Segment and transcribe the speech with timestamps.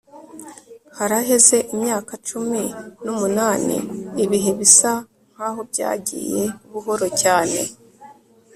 [0.97, 2.63] haraheze imyaka cumi
[3.03, 3.77] n'umunani,
[4.23, 4.93] ibihe bisa
[5.33, 7.59] nkaho byagiye buhoro cyane